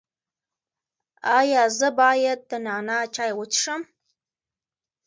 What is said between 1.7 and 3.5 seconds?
زه باید د نعناع چای